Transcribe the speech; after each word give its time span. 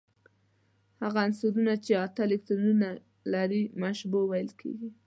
هغه 1.03 1.19
عنصرونه 1.25 1.73
چې 1.85 1.91
اته 2.05 2.19
الکترونونه 2.27 2.89
لري 3.33 3.61
مشبوع 3.83 4.23
ویل 4.27 4.49
کیږي. 4.61 4.89